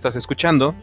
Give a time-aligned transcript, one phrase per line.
[0.00, 0.74] Estás escuchando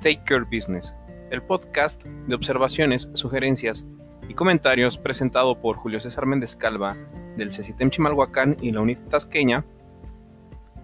[0.00, 0.94] Take Care Business,
[1.30, 3.86] el podcast de observaciones, sugerencias
[4.30, 6.96] y comentarios presentado por Julio César Méndez Calva
[7.36, 9.66] del CECITEM Chimalhuacán y la UNIT Tasqueña,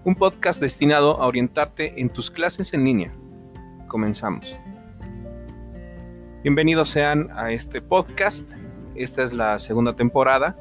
[0.05, 3.11] un podcast destinado a orientarte en tus clases en línea.
[3.87, 4.55] Comenzamos.
[6.43, 8.53] Bienvenidos sean a este podcast.
[8.97, 10.59] Esta es la segunda temporada,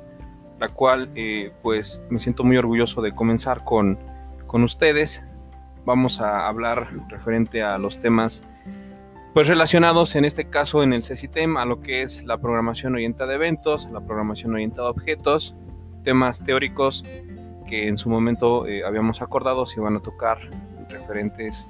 [0.62, 4.00] la cual eh, pues me siento muy orgulloso de comenzar con,
[4.48, 5.27] con ustedes.
[5.88, 8.44] Vamos a hablar referente a los temas
[9.34, 13.32] pues relacionados en este caso en el CECITEM a lo que es la programación orientada
[13.32, 15.56] a eventos, la programación orientada a objetos,
[16.04, 17.06] temas teóricos
[17.68, 20.40] que en su momento eh, habíamos acordado se iban a tocar
[20.90, 21.70] referentes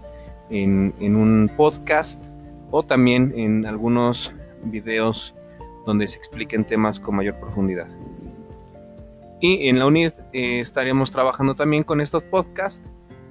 [0.50, 2.30] en, en, un podcast
[2.72, 5.36] o también en algunos videos
[5.86, 7.88] donde se expliquen temas con mayor profundidad.
[9.42, 12.90] Y en la UNID eh, estaríamos trabajando también con estos podcasts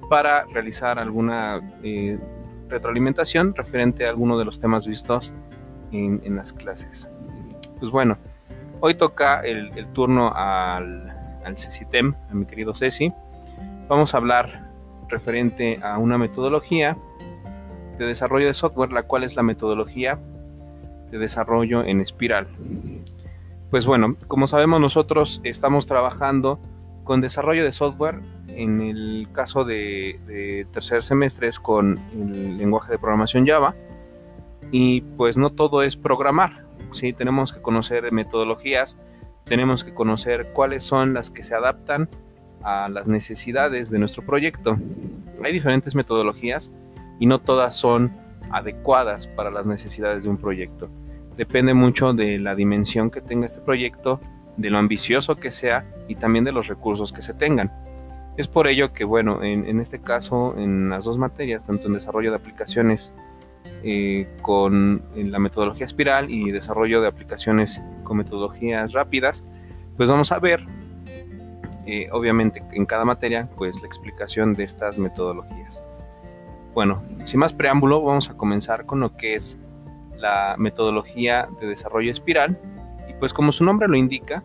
[0.09, 2.19] para realizar alguna eh,
[2.69, 5.33] retroalimentación referente a alguno de los temas vistos
[5.93, 7.09] en, las clases.
[7.79, 8.19] Pues bueno,
[8.81, 11.11] hoy toca el, el turno al,
[11.45, 13.13] al CECITEM, a mi querido Ceci.
[13.89, 14.69] Vamos a hablar
[15.09, 16.97] referente a una metodología
[17.99, 20.19] de desarrollo de software, la cual es la metodología
[21.11, 22.49] de desarrollo en espiral.
[23.71, 26.61] Pues bueno, como sabemos nosotros estamos trabajando
[27.05, 28.21] con desarrollo de software
[28.57, 33.75] en el caso de, de tercer semestre es con el lenguaje de programación Java
[34.71, 37.13] y pues no todo es programar, ¿sí?
[37.13, 38.99] tenemos que conocer metodologías,
[39.45, 42.09] tenemos que conocer cuáles son las que se adaptan
[42.63, 44.77] a las necesidades de nuestro proyecto.
[45.45, 46.73] Hay diferentes metodologías
[47.21, 48.13] y no todas son
[48.51, 50.89] adecuadas para las necesidades de un proyecto.
[51.37, 54.21] Depende mucho de la dimensión que tenga este proyecto,
[54.57, 57.71] de lo ambicioso que sea y también de los recursos que se tengan.
[58.37, 62.31] Es por ello que, bueno, en, este caso, en las dos materias, tanto en desarrollo
[62.31, 63.15] de aplicaciones
[63.83, 69.47] eh, con la metodología espiral y desarrollo de aplicaciones con metodologías rápidas,
[69.97, 70.67] pues vamos a ver,
[71.87, 75.83] eh, obviamente, en cada materia, pues la explicación de estas metodologías.
[76.75, 79.59] Bueno, sin más preámbulo, vamos a comenzar con lo que es
[80.19, 82.59] la metodología de desarrollo espiral.
[83.09, 84.45] Y pues como su nombre lo indica,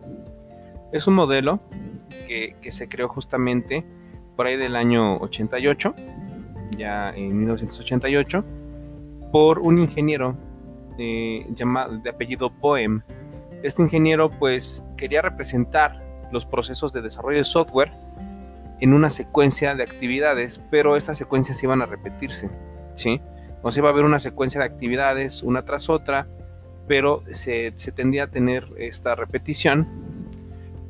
[0.92, 1.60] es un modelo
[2.12, 3.84] que, se creó justamente
[4.36, 5.94] por ahí del año 88,
[6.76, 8.44] ya en 1988,
[9.30, 10.36] por un ingeniero
[10.98, 13.02] eh, llamado, de apellido Poem.
[13.62, 16.02] Este ingeniero pues quería representar
[16.32, 17.92] los procesos de desarrollo de software
[18.80, 22.50] en una secuencia de actividades, pero estas secuencias iban a repetirse,
[22.94, 23.20] ¿sí?
[23.62, 26.26] O sea, iba a haber una secuencia de actividades una tras otra,
[26.88, 29.86] pero se tendía a tener esta repetición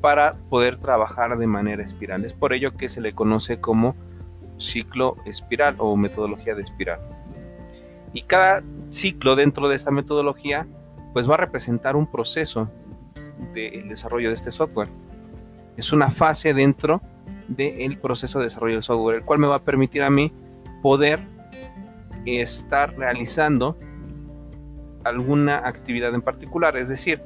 [0.03, 2.25] para poder trabajar de manera espiral.
[2.25, 3.95] Es por ello que se le conoce como
[4.59, 7.01] ciclo espiral o metodología de espiral.
[8.13, 10.67] Y cada ciclo dentro de esta metodología
[11.13, 12.69] pues va a representar un proceso
[13.55, 14.89] del desarrollo de este software.
[15.77, 17.01] Es una fase dentro
[17.47, 20.33] del proceso de desarrollo del software, el cual me va a permitir a mí
[20.83, 21.21] poder
[22.27, 23.79] estar realizando
[25.05, 26.77] alguna actividad en particular.
[26.77, 27.23] Es decir,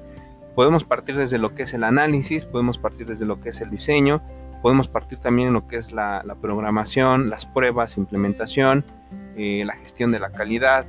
[0.56, 3.68] podemos partir desde lo que es el análisis, podemos partir desde lo que es el
[3.68, 4.22] diseño,
[4.62, 8.82] podemos partir también en lo que es la, programación, las pruebas, implementación,
[9.36, 10.86] eh, la gestión de la calidad,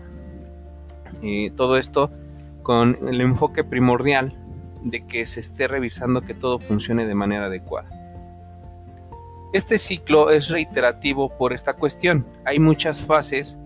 [1.21, 2.09] eh, todo esto
[2.63, 4.37] con el enfoque primordial
[4.83, 7.89] de que se esté revisando que todo funcione de manera adecuada.
[9.51, 12.25] Este ciclo es reiterativo por esta cuestión.
[12.45, 13.57] Hay muchas fases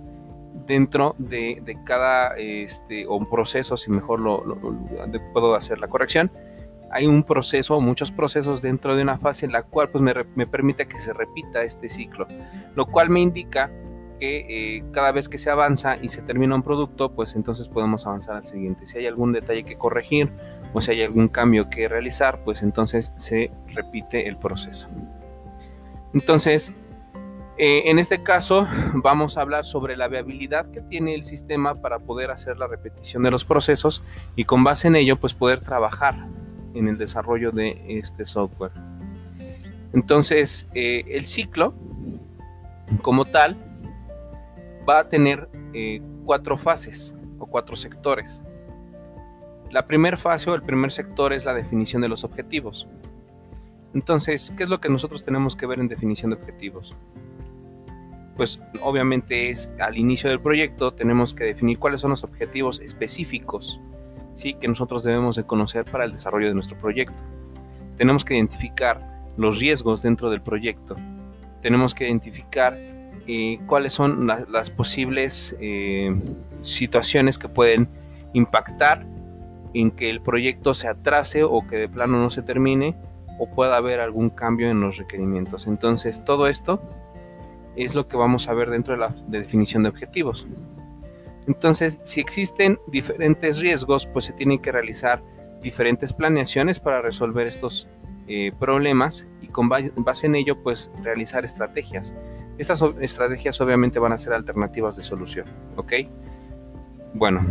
[0.68, 5.80] dentro de, de cada este, o un proceso, si mejor lo, lo, lo, puedo hacer
[5.80, 6.32] la corrección.
[6.92, 10.46] Hay un proceso, muchos procesos dentro de una fase en la cual pues, me, me
[10.46, 12.28] permite que se repita este ciclo,
[12.76, 13.72] lo cual me indica
[14.22, 14.46] que
[14.78, 18.36] eh, cada vez que se avanza y se termina un producto, pues entonces podemos avanzar
[18.36, 18.86] al siguiente.
[18.86, 20.32] Si hay algún detalle que corregir
[20.74, 24.88] o si hay algún cambio que realizar, pues entonces se repite el proceso.
[26.14, 26.76] Entonces,
[27.64, 32.00] eh, en este caso vamos a hablar sobre la viabilidad que tiene el sistema para
[32.00, 34.02] poder hacer la repetición de los procesos
[34.36, 36.16] y con base en ello, pues poder trabajar
[36.74, 38.72] en el desarrollo de este software.
[39.94, 41.76] Entonces, eh, el ciclo
[43.04, 43.56] como tal
[44.90, 48.42] va a tener eh, cuatro fases o cuatro sectores.
[49.70, 52.88] La primera fase o el primer sector es la definición de los objetivos.
[53.94, 56.96] Entonces, ¿qué es lo que nosotros tenemos que ver en definición de objetivos?
[58.36, 63.80] Pues obviamente es al inicio del proyecto tenemos que definir cuáles son los objetivos específicos
[64.34, 64.54] ¿sí?
[64.54, 67.18] que nosotros debemos de conocer para el desarrollo de nuestro proyecto.
[67.98, 69.02] Tenemos que identificar
[69.38, 70.96] los riesgos dentro del proyecto.
[71.62, 72.78] Tenemos que identificar
[73.28, 76.16] eh, cuáles son las posibles eh,
[76.62, 77.88] situaciones que pueden
[78.34, 79.06] impactar
[79.74, 82.96] en que el proyecto se atrase o que de plano no se termine
[83.40, 85.68] o pueda haber algún cambio en los requerimientos.
[85.68, 86.82] Entonces, todo esto
[87.76, 90.46] es lo que vamos a ver dentro de la definición de objetivos.
[91.48, 95.22] Entonces, si existen diferentes riesgos, pues se tienen que realizar
[95.62, 97.88] diferentes planeaciones para resolver estos
[98.28, 102.14] eh, problemas y con base en ello, pues realizar estrategias.
[102.58, 105.94] Estas estrategias obviamente van a ser alternativas de solución, ¿ok?
[107.14, 107.46] Bueno,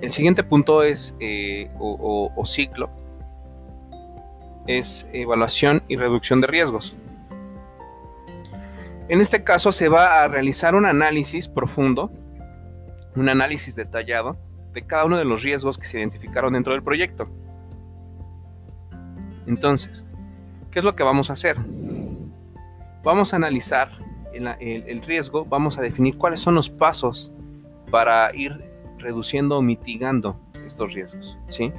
[0.00, 2.88] el siguiente punto es, eh, o ciclo,
[4.66, 6.96] es evaluación y reducción de riesgos.
[9.08, 12.10] En este caso se va a realizar un análisis profundo,
[13.16, 14.36] un análisis detallado
[14.72, 17.28] de cada uno de los riesgos que se identificaron dentro del proyecto.
[19.46, 20.06] Entonces,
[20.70, 21.58] ¿qué es lo que vamos a hacer?
[23.02, 23.90] Vamos a analizar
[24.32, 27.30] el, riesgo, vamos a definir cuáles son los pasos
[27.90, 28.64] para ir
[28.98, 31.72] reduciendo o mitigando estos riesgos, ¿sí?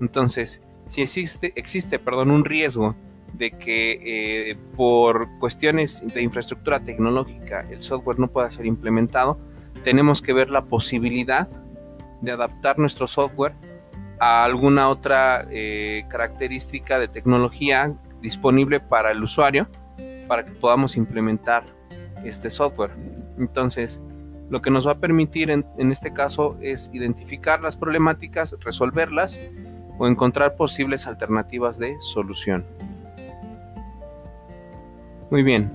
[0.00, 2.94] Entonces, si existe, existe perdón, un riesgo
[3.42, 9.36] de que eh, por cuestiones de infraestructura tecnológica el software no pueda ser implementado,
[9.82, 11.48] tenemos que ver la posibilidad
[12.20, 13.54] de adaptar nuestro software
[14.20, 19.66] a alguna otra eh, característica de tecnología disponible para el usuario
[20.28, 21.64] para que podamos implementar
[22.24, 22.92] este software.
[23.38, 24.00] Entonces,
[24.50, 29.42] lo que nos va a permitir en, en este caso es identificar las problemáticas, resolverlas
[29.98, 32.64] o encontrar posibles alternativas de solución.
[35.32, 35.70] Muy bien.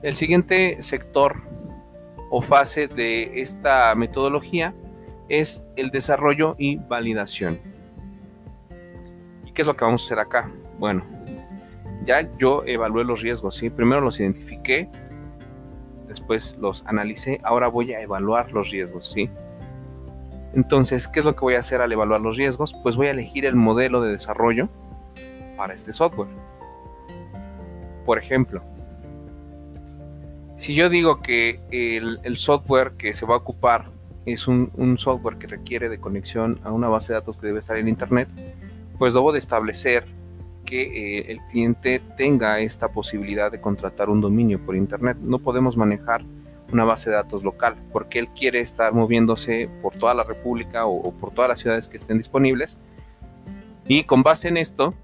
[0.00, 1.42] El siguiente sector
[2.30, 4.74] o fase de esta metodología
[5.28, 7.58] es el desarrollo y validación.
[9.44, 10.50] ¿Y qué es lo que vamos a hacer acá?
[10.78, 11.04] Bueno,
[12.06, 13.68] ya yo evalué los riesgos, ¿sí?
[13.68, 14.88] Primero los identifiqué,
[16.08, 19.28] después los analicé, ahora voy a evaluar los riesgos, ¿sí?
[20.54, 22.74] Entonces, ¿qué es lo que voy a hacer al evaluar los riesgos?
[22.82, 24.70] Pues voy a elegir el modelo de desarrollo
[25.58, 26.51] para este software.
[28.04, 28.62] Por ejemplo,
[30.56, 33.90] si yo digo que el, software que se va a ocupar
[34.26, 37.76] es un, software que requiere de conexión a una base de datos que debe estar
[37.76, 38.28] en Internet,
[38.98, 40.04] pues debo de establecer
[40.64, 40.82] que
[41.18, 45.16] eh, el cliente tenga esta posibilidad de contratar un dominio por Internet.
[45.20, 46.22] No podemos manejar
[46.72, 51.12] una base de datos local porque él quiere estar moviéndose por toda la República o
[51.12, 52.78] por todas las ciudades que estén disponibles.
[53.88, 54.94] Y con base en esto,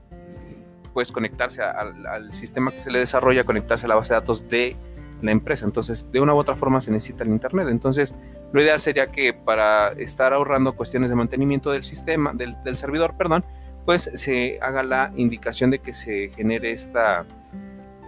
[0.93, 4.77] pues conectarse al, sistema que se le desarrolla, conectarse a la base de datos de
[5.23, 5.65] la empresa.
[5.65, 7.69] Entonces, de una u otra forma se necesita el Internet.
[7.69, 8.15] Entonces,
[8.53, 13.45] lo ideal sería que para estar ahorrando cuestiones de mantenimiento del sistema, del, servidor, perdón,
[13.85, 17.25] pues se haga la indicación de que se genere esta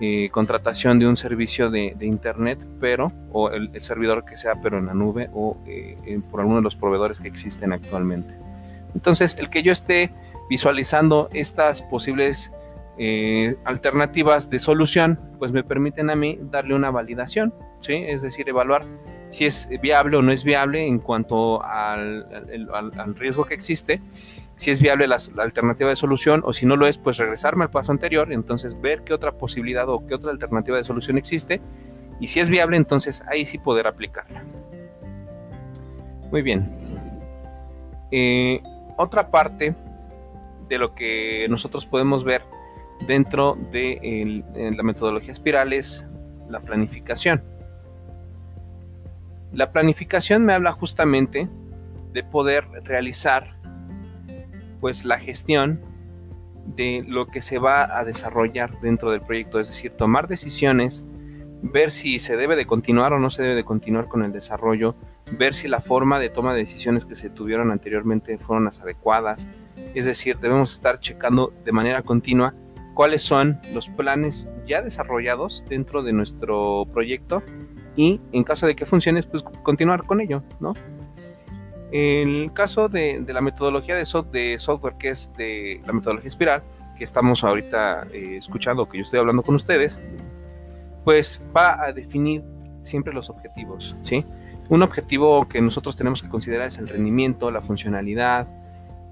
[0.01, 4.87] eh, contratación de un servicio de, Internet, pero, o el, servidor que sea, pero en
[4.87, 8.35] la nube o eh, por alguno de los proveedores que existen actualmente.
[8.95, 10.11] Entonces, el que yo esté
[10.49, 12.53] visualizando estas posibles
[13.03, 17.95] eh, alternativas de solución, pues me permiten a mí darle una validación, ¿sí?
[17.95, 18.85] es decir, evaluar
[19.31, 22.27] si es viable o no es viable en cuanto al,
[23.17, 24.03] riesgo que existe,
[24.57, 27.71] si es viable la, alternativa de solución o si no lo es, pues regresarme al
[27.71, 31.63] paso anterior, entonces ver qué otra posibilidad o qué otra alternativa de solución existe
[32.21, 34.45] y si es viable, entonces ahí sí poder aplicarla.
[36.31, 36.71] Muy bien.
[38.11, 38.61] Eh,
[38.99, 39.75] otra parte
[40.69, 42.43] de lo que nosotros podemos ver
[43.07, 46.07] dentro de la metodología espiral es
[46.49, 47.43] la planificación.
[49.53, 51.49] La planificación me habla justamente
[52.13, 53.57] de poder realizar
[54.81, 55.81] pues la gestión
[56.77, 61.05] de lo que se va a desarrollar dentro del proyecto, es decir, tomar decisiones,
[61.63, 64.95] ver si se debe de continuar o no se debe de continuar con el desarrollo,
[65.33, 69.49] ver si la forma de toma de decisiones que se tuvieron anteriormente fueron las adecuadas,
[69.95, 72.55] es decir, debemos estar checando de manera continua
[73.01, 77.43] cuáles son los planes ya desarrollados dentro de nuestro proyecto
[77.97, 80.75] y en caso de que funcione, pues continuar con ello, ¿no?
[81.93, 86.63] El caso de, la metodología de, software, que es de la metodología espiral,
[86.99, 89.99] que estamos ahorita eh, escuchando, que yo estoy hablando con ustedes,
[91.03, 92.45] pues va a definir
[92.83, 94.27] siempre los objetivos, ¿sí?
[94.69, 98.47] Un objetivo que nosotros tenemos que considerar es el rendimiento, la funcionalidad,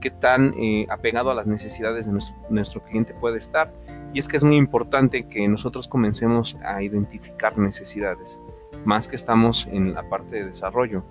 [0.00, 2.18] qué tan eh, apegado a las necesidades de
[2.50, 3.72] nuestro, cliente puede estar.
[4.12, 8.40] Y es que es muy importante que nosotros comencemos a identificar necesidades,
[8.84, 11.04] más que estamos en la parte de desarrollo.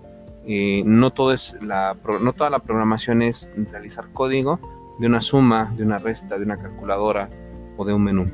[0.45, 4.59] Eh, no, todo es la, no toda la programación es realizar código
[4.99, 7.29] de una suma, de una resta, de una calculadora
[7.75, 8.31] o de un menú.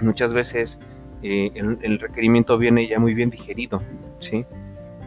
[0.00, 0.78] Muchas veces
[1.22, 3.82] eh, el, requerimiento viene ya muy bien digerido,
[4.20, 4.44] ¿sí?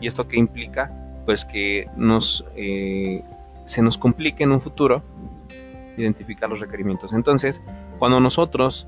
[0.02, 0.92] ¿Y esto qué implica?
[1.26, 3.24] Pues que nos, eh,
[3.70, 5.04] se nos complique en un futuro
[5.96, 7.14] identificar los requerimientos.
[7.14, 7.62] Entonces,
[8.00, 8.88] cuando nosotros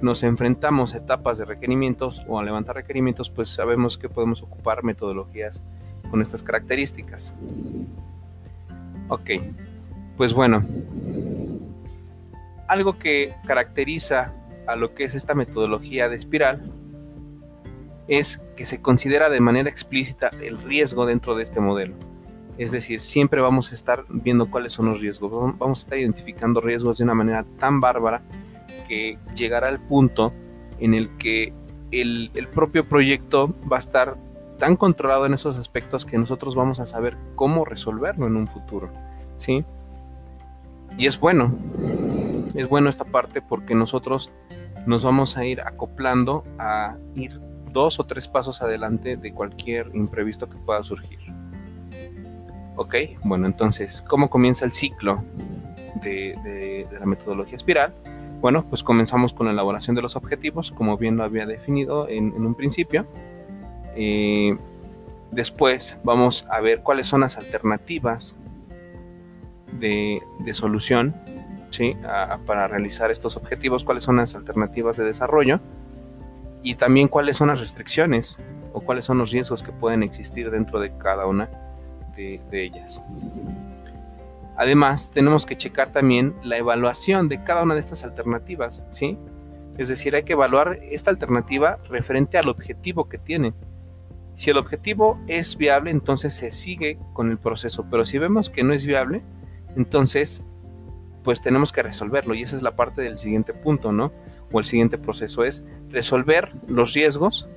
[0.00, 4.84] nos enfrentamos a etapas de requerimientos o a levantar requerimientos, pues sabemos que podemos ocupar
[4.84, 5.62] metodologías
[6.10, 7.34] con estas características.
[9.08, 9.32] Ok,
[10.16, 10.64] pues bueno,
[12.68, 14.32] algo que caracteriza
[14.66, 16.72] a lo que es esta metodología de espiral
[18.08, 22.11] es que se considera de manera explícita el riesgo dentro de este modelo.
[22.58, 25.32] Es decir, siempre vamos a estar viendo cuáles son los riesgos.
[25.58, 28.22] Vamos a estar identificando riesgos de una manera tan bárbara
[28.88, 30.32] que llegará al punto
[30.78, 31.52] en el que
[31.90, 34.16] el, propio proyecto va a estar
[34.58, 38.90] tan controlado en esos aspectos que nosotros vamos a saber cómo resolverlo en un futuro.
[39.36, 39.64] ¿Sí?
[40.98, 41.54] Y es bueno,
[42.54, 44.30] es bueno esta parte porque nosotros
[44.86, 47.40] nos vamos a ir acoplando a ir
[47.72, 51.18] dos o tres pasos adelante de cualquier imprevisto que pueda surgir.
[52.82, 55.22] Ok, bueno, entonces, ¿cómo comienza el ciclo
[56.02, 57.94] de, la metodología espiral?
[58.40, 62.32] Bueno, pues comenzamos con la elaboración de los objetivos, como bien lo había definido en,
[62.32, 63.06] un principio.
[63.94, 64.56] Eh,
[65.30, 68.36] después vamos a ver cuáles son las alternativas
[69.78, 70.20] de,
[70.50, 71.14] solución
[72.46, 75.60] para realizar estos objetivos, cuáles son las alternativas de desarrollo
[76.64, 78.40] y también cuáles son las restricciones
[78.72, 81.61] o cuáles son los riesgos que pueden existir dentro de cada una
[82.16, 83.04] de, ellas.
[84.56, 89.18] Además, tenemos que checar también la evaluación de cada una de estas alternativas, ¿sí?
[89.78, 93.54] Es decir, hay que evaluar esta alternativa referente al objetivo que tiene.
[94.36, 98.62] Si el objetivo es viable, entonces se sigue con el proceso, pero si vemos que
[98.62, 99.22] no es viable,
[99.76, 100.44] entonces
[101.22, 104.12] pues tenemos que resolverlo y esa es la parte del siguiente punto, ¿no?
[104.50, 107.48] O el siguiente proceso es resolver los riesgos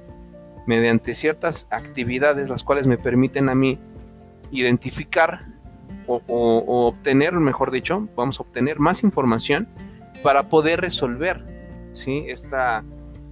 [0.68, 3.80] mediante ciertas actividades las cuales me permiten a mí
[4.52, 5.46] identificar
[6.08, 9.68] o, obtener, mejor dicho, vamos a obtener más información
[10.22, 11.44] para poder resolver
[11.96, 12.26] ¿sí?
[12.28, 12.84] Esta,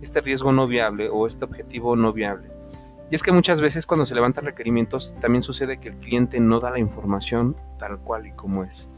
[0.01, 2.49] este riesgo no viable o este objetivo no viable.
[3.11, 6.59] Y es que muchas veces cuando se levantan requerimientos también sucede que el cliente no
[6.59, 8.89] da la información tal cual y como es.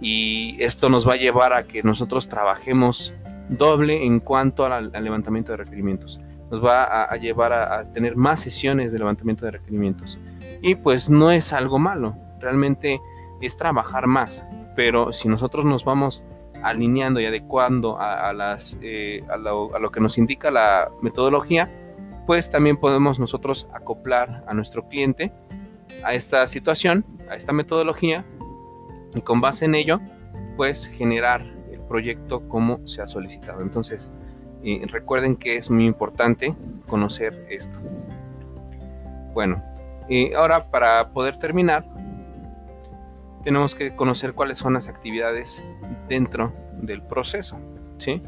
[0.00, 3.14] Y esto nos va a llevar a que nosotros trabajemos
[3.48, 6.20] doble en cuanto al, levantamiento de requerimientos.
[6.50, 10.18] Nos va a, llevar a, tener más sesiones de levantamiento de requerimientos.
[10.60, 13.00] Y pues no es algo malo, realmente
[13.40, 14.44] es trabajar más.
[14.74, 16.24] Pero si nosotros nos vamos
[16.62, 21.70] alineando y adecuando a, las, eh, a, lo, que nos indica la metodología,
[22.26, 25.32] pues también podemos nosotros acoplar a nuestro cliente
[26.04, 28.24] a esta situación, a esta metodología,
[29.14, 30.00] y con base en ello,
[30.56, 33.62] pues generar el proyecto como se ha solicitado.
[33.62, 34.10] Entonces,
[34.62, 36.54] eh, recuerden que es muy importante
[36.86, 37.80] conocer esto.
[39.32, 39.62] Bueno,
[40.08, 41.84] y ahora para poder terminar,
[43.44, 45.62] tenemos que conocer cuáles son las actividades
[46.08, 47.58] dentro del proceso.
[47.98, 48.22] ¿sí?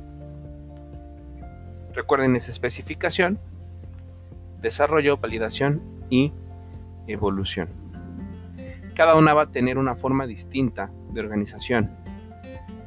[1.92, 3.38] Recuerden esa especificación,
[4.60, 6.32] desarrollo, validación y
[7.06, 7.68] evolución.
[8.94, 11.90] Cada una va a tener una forma distinta de organización.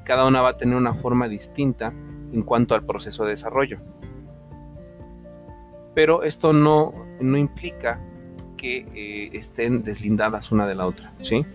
[0.04, 1.94] Cada una va a tener una forma distinta
[2.32, 3.80] en cuanto al proceso de desarrollo.
[5.96, 8.00] Pero esto no, no implica
[8.64, 11.46] que eh, estén deslindadas una de la otra, ¿sí?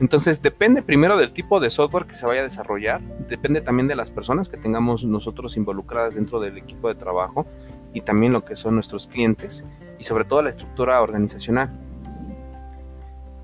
[0.00, 3.94] Entonces depende primero del tipo de software que se vaya a desarrollar, depende también de
[3.94, 7.46] las personas que tengamos nosotros involucradas dentro del equipo de trabajo
[7.92, 9.62] y también lo que son nuestros clientes
[9.98, 11.70] y sobre todo la estructura organizacional.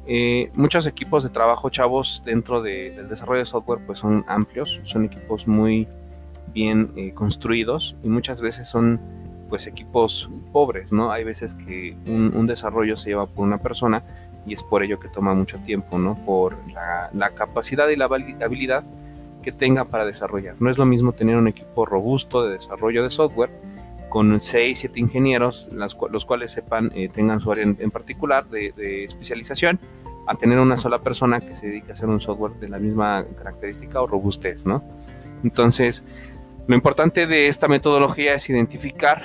[0.06, 5.04] Eh, muchos equipos de trabajo chavos dentro del desarrollo de software pues son amplios, son
[5.04, 5.86] equipos muy
[6.54, 8.98] bien eh, construidos y muchas veces son
[9.50, 11.12] pues equipos pobres, ¿no?
[11.12, 14.02] Hay veces que un, desarrollo se lleva por una persona
[14.46, 16.14] y es por ello que toma mucho tiempo, ¿no?
[16.24, 18.84] Por la, capacidad y la habilidad
[19.42, 20.54] que tenga para desarrollar.
[20.60, 23.50] No es lo mismo tener un equipo robusto de desarrollo de software
[24.08, 29.78] con 6, 7 ingenieros, los cuales sepan, eh, tengan su área en, particular de, especialización,
[30.26, 33.24] a tener una sola persona que se dedique a hacer un software de la misma
[33.38, 34.82] característica o robustez, ¿no?
[35.42, 36.04] Entonces,
[36.66, 39.22] lo importante de esta metodología es identificar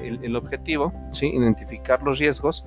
[0.00, 2.66] el, objetivo, identificar los riesgos,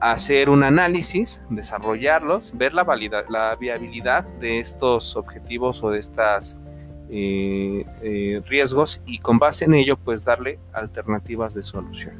[0.00, 2.84] hacer un análisis, desarrollarlos, ver la,
[3.28, 6.58] la viabilidad de estos objetivos o de estos
[7.14, 12.14] eh, eh, riesgos y con base en ello pues darle alternativas de solución.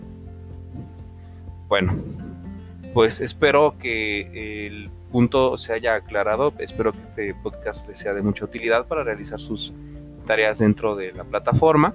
[1.66, 1.94] Bueno,
[2.92, 8.20] pues espero que el punto se haya aclarado, espero que este podcast les sea de
[8.20, 9.72] mucha utilidad para realizar sus
[10.22, 11.94] tareas dentro de la plataforma.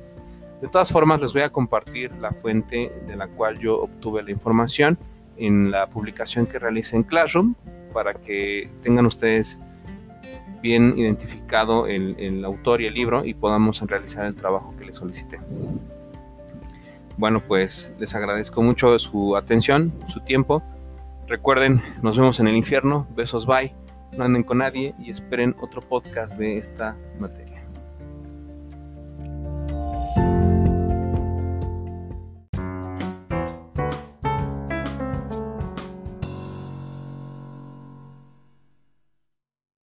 [0.61, 4.31] De todas formas, les voy a compartir la fuente de la cual yo obtuve la
[4.31, 4.97] información
[5.37, 7.53] en la publicación que realicé en Classroom
[7.93, 9.59] para que tengan ustedes
[10.61, 14.95] bien identificado el, el, autor y el libro y podamos realizar el trabajo que les
[14.95, 15.39] solicité.
[17.17, 20.63] Bueno, pues les agradezco mucho su atención, su tiempo.
[21.27, 23.07] Recuerden, nos vemos en el infierno.
[23.15, 23.73] Besos, bye.
[24.15, 27.46] No anden con nadie y esperen otro podcast de esta materia.